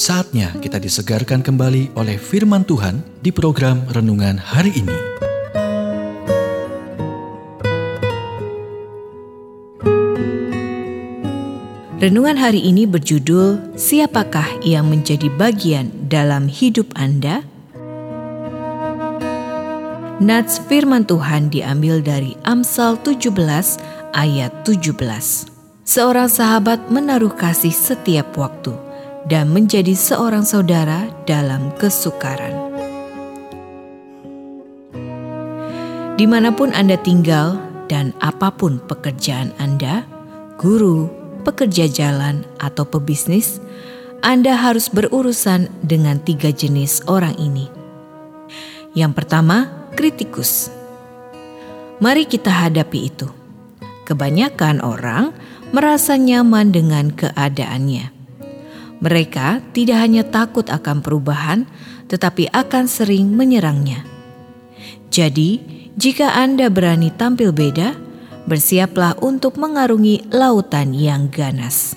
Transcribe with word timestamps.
Saatnya 0.00 0.56
kita 0.64 0.80
disegarkan 0.80 1.44
kembali 1.44 1.92
oleh 1.92 2.16
firman 2.16 2.64
Tuhan 2.64 3.04
di 3.20 3.28
program 3.28 3.84
renungan 3.92 4.40
hari 4.40 4.72
ini. 4.72 4.96
Renungan 12.00 12.40
hari 12.40 12.64
ini 12.64 12.88
berjudul 12.88 13.76
Siapakah 13.76 14.64
yang 14.64 14.88
menjadi 14.88 15.28
bagian 15.36 15.92
dalam 16.08 16.48
hidup 16.48 16.88
Anda? 16.96 17.44
Nats 20.16 20.64
firman 20.64 21.04
Tuhan 21.04 21.52
diambil 21.52 22.00
dari 22.00 22.40
Amsal 22.48 22.96
17 23.04 23.36
ayat 24.16 24.64
17. 24.64 24.96
Seorang 25.84 26.32
sahabat 26.32 26.88
menaruh 26.88 27.36
kasih 27.36 27.76
setiap 27.76 28.32
waktu 28.40 28.88
dan 29.28 29.52
menjadi 29.52 29.92
seorang 29.92 30.46
saudara 30.46 31.10
dalam 31.28 31.74
kesukaran. 31.76 32.70
Di 36.16 36.28
mana 36.28 36.52
pun 36.52 36.72
Anda 36.76 37.00
tinggal 37.00 37.56
dan 37.88 38.12
apa 38.20 38.52
pun 38.52 38.76
pekerjaan 38.84 39.56
Anda, 39.56 40.04
guru, 40.60 41.08
pekerja 41.42 41.88
jalan, 41.88 42.44
atau 42.60 42.84
pebisnis, 42.84 43.56
Anda 44.20 44.52
harus 44.52 44.92
berurusan 44.92 45.72
dengan 45.80 46.20
tiga 46.20 46.52
jenis 46.52 47.08
orang 47.08 47.32
ini. 47.40 47.72
Yang 48.92 49.12
pertama, 49.16 49.88
kritikus. 49.96 50.68
Mari 52.04 52.28
kita 52.28 52.52
hadapi 52.52 53.00
itu. 53.08 53.28
Kebanyakan 54.04 54.84
orang 54.84 55.32
merasa 55.72 56.20
nyaman 56.20 56.68
dengan 56.74 57.14
keadaannya 57.14 58.19
mereka 59.00 59.64
tidak 59.72 59.98
hanya 60.04 60.22
takut 60.28 60.68
akan 60.68 61.00
perubahan, 61.00 61.64
tetapi 62.12 62.52
akan 62.52 62.84
sering 62.84 63.32
menyerangnya. 63.32 64.04
Jadi, 65.08 65.58
jika 65.96 66.36
Anda 66.36 66.68
berani 66.68 67.08
tampil 67.10 67.50
beda, 67.50 67.96
bersiaplah 68.44 69.16
untuk 69.24 69.56
mengarungi 69.56 70.28
lautan 70.28 70.92
yang 70.92 71.32
ganas. 71.32 71.96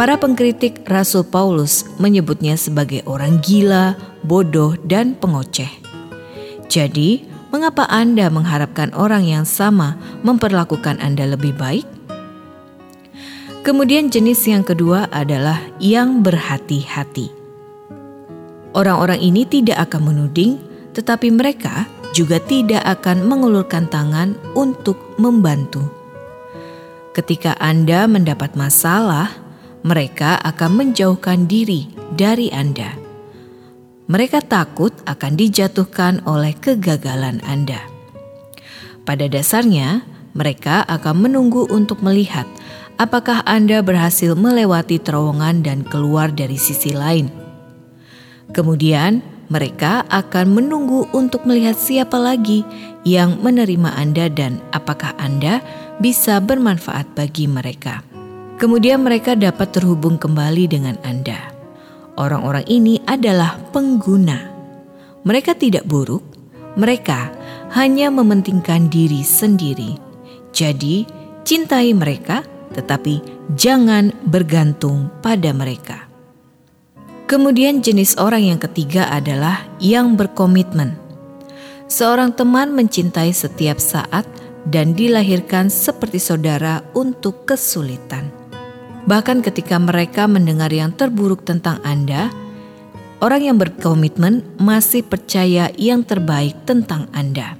Para 0.00 0.16
pengkritik 0.16 0.86
Rasul 0.88 1.28
Paulus 1.28 1.84
menyebutnya 2.00 2.56
sebagai 2.56 3.04
orang 3.04 3.42
gila, 3.44 3.98
bodoh, 4.24 4.78
dan 4.86 5.12
pengoceh. 5.12 5.68
Jadi, 6.70 7.26
mengapa 7.52 7.84
Anda 7.90 8.32
mengharapkan 8.32 8.94
orang 8.96 9.28
yang 9.28 9.44
sama 9.44 9.98
memperlakukan 10.24 11.02
Anda 11.04 11.34
lebih 11.34 11.58
baik? 11.58 11.99
Kemudian 13.60 14.08
jenis 14.08 14.48
yang 14.48 14.64
kedua 14.64 15.12
adalah 15.12 15.60
yang 15.76 16.24
berhati-hati. 16.24 17.28
Orang-orang 18.72 19.20
ini 19.20 19.44
tidak 19.44 19.84
akan 19.84 20.08
menuding, 20.08 20.56
tetapi 20.96 21.28
mereka 21.28 21.84
juga 22.16 22.40
tidak 22.40 22.80
akan 22.88 23.28
mengulurkan 23.28 23.84
tangan 23.92 24.32
untuk 24.56 24.96
membantu. 25.20 25.92
Ketika 27.12 27.52
Anda 27.60 28.08
mendapat 28.08 28.56
masalah, 28.56 29.28
mereka 29.84 30.40
akan 30.40 30.80
menjauhkan 30.80 31.44
diri 31.44 31.92
dari 32.16 32.48
Anda. 32.48 32.96
Mereka 34.08 34.40
takut 34.40 34.96
akan 35.04 35.36
dijatuhkan 35.36 36.24
oleh 36.24 36.56
kegagalan 36.56 37.44
Anda. 37.44 37.84
Pada 39.04 39.28
dasarnya, 39.28 40.00
mereka 40.32 40.80
akan 40.86 41.28
menunggu 41.28 41.66
untuk 41.68 42.00
melihat 42.00 42.46
apakah 43.00 43.40
Anda 43.48 43.80
berhasil 43.80 44.36
melewati 44.36 45.00
terowongan 45.00 45.64
dan 45.64 45.80
keluar 45.88 46.28
dari 46.28 46.60
sisi 46.60 46.92
lain. 46.92 47.32
Kemudian, 48.52 49.24
mereka 49.48 50.04
akan 50.12 50.52
menunggu 50.52 51.08
untuk 51.16 51.48
melihat 51.48 51.80
siapa 51.80 52.20
lagi 52.20 52.62
yang 53.08 53.40
menerima 53.40 53.96
Anda 53.96 54.28
dan 54.28 54.60
apakah 54.76 55.16
Anda 55.16 55.64
bisa 55.96 56.38
bermanfaat 56.44 57.16
bagi 57.16 57.48
mereka. 57.48 58.04
Kemudian 58.60 59.00
mereka 59.00 59.32
dapat 59.32 59.72
terhubung 59.72 60.20
kembali 60.20 60.68
dengan 60.68 61.00
Anda. 61.00 61.56
Orang-orang 62.20 62.68
ini 62.68 63.00
adalah 63.08 63.56
pengguna. 63.72 64.52
Mereka 65.24 65.56
tidak 65.56 65.88
buruk, 65.88 66.20
mereka 66.76 67.32
hanya 67.72 68.12
mementingkan 68.12 68.92
diri 68.92 69.24
sendiri. 69.24 69.96
Jadi, 70.52 71.08
cintai 71.48 71.96
mereka 71.96 72.44
tetapi 72.74 73.22
jangan 73.54 74.14
bergantung 74.26 75.10
pada 75.20 75.50
mereka. 75.50 76.10
Kemudian 77.30 77.78
jenis 77.78 78.18
orang 78.18 78.42
yang 78.42 78.58
ketiga 78.58 79.06
adalah 79.06 79.62
yang 79.78 80.18
berkomitmen. 80.18 80.98
Seorang 81.86 82.34
teman 82.34 82.74
mencintai 82.74 83.30
setiap 83.30 83.78
saat 83.78 84.26
dan 84.66 84.98
dilahirkan 84.98 85.70
seperti 85.70 86.18
saudara 86.18 86.82
untuk 86.90 87.46
kesulitan. 87.46 88.34
Bahkan 89.06 89.46
ketika 89.46 89.78
mereka 89.78 90.26
mendengar 90.26 90.74
yang 90.74 90.90
terburuk 90.90 91.46
tentang 91.46 91.78
Anda, 91.86 92.34
orang 93.22 93.46
yang 93.46 93.56
berkomitmen 93.62 94.58
masih 94.58 95.06
percaya 95.06 95.70
yang 95.78 96.02
terbaik 96.02 96.66
tentang 96.66 97.06
Anda. 97.14 97.59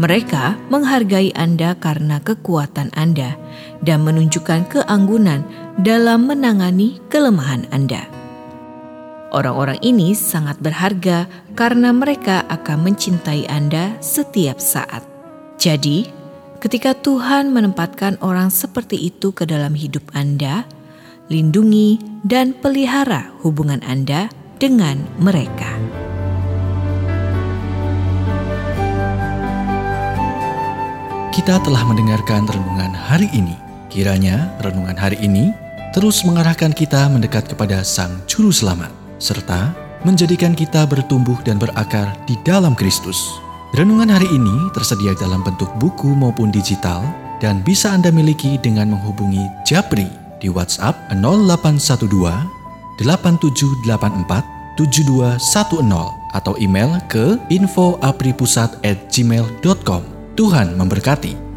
Mereka 0.00 0.72
menghargai 0.72 1.36
Anda 1.36 1.76
karena 1.76 2.16
kekuatan 2.24 2.96
Anda 2.96 3.36
dan 3.84 4.08
menunjukkan 4.08 4.72
keanggunan 4.72 5.44
dalam 5.84 6.32
menangani 6.32 6.96
kelemahan 7.12 7.68
Anda. 7.68 8.08
Orang-orang 9.32 9.80
ini 9.80 10.12
sangat 10.12 10.60
berharga 10.60 11.24
karena 11.56 11.92
mereka 11.92 12.44
akan 12.48 12.88
mencintai 12.88 13.48
Anda 13.48 13.96
setiap 14.04 14.60
saat. 14.60 15.04
Jadi, 15.56 16.08
ketika 16.60 16.92
Tuhan 16.92 17.48
menempatkan 17.52 18.20
orang 18.20 18.52
seperti 18.52 18.96
itu 19.08 19.32
ke 19.32 19.48
dalam 19.48 19.72
hidup 19.72 20.04
Anda, 20.12 20.68
lindungi 21.32 21.96
dan 22.28 22.52
pelihara 22.52 23.32
hubungan 23.40 23.80
Anda 23.88 24.28
dengan 24.60 25.00
mereka. 25.16 25.71
Kita 31.32 31.56
telah 31.64 31.80
mendengarkan 31.88 32.44
renungan 32.44 32.92
hari 32.92 33.24
ini. 33.32 33.56
Kiranya 33.88 34.52
renungan 34.60 35.00
hari 35.00 35.16
ini 35.16 35.48
terus 35.96 36.28
mengarahkan 36.28 36.76
kita 36.76 37.08
mendekat 37.08 37.48
kepada 37.48 37.80
Sang 37.80 38.20
Juru 38.28 38.52
Selamat, 38.52 38.92
serta 39.16 39.72
menjadikan 40.04 40.52
kita 40.52 40.84
bertumbuh 40.84 41.40
dan 41.40 41.56
berakar 41.56 42.12
di 42.28 42.36
dalam 42.44 42.76
Kristus. 42.76 43.16
Renungan 43.72 44.12
hari 44.12 44.28
ini 44.28 44.68
tersedia 44.76 45.16
dalam 45.16 45.40
bentuk 45.40 45.72
buku 45.80 46.12
maupun 46.12 46.52
digital 46.52 47.00
dan 47.40 47.64
bisa 47.64 47.96
Anda 47.96 48.12
miliki 48.12 48.60
dengan 48.60 48.92
menghubungi 48.92 49.48
Japri 49.64 50.12
di 50.36 50.52
WhatsApp 50.52 51.00
0812 51.16 52.12
8784 53.00 54.76
7210 54.76 55.40
atau 56.36 56.52
email 56.60 57.00
ke 57.08 57.40
infoapripusat@gmail.com. 57.48 60.11
Tuhan 60.32 60.80
memberkati. 60.80 61.51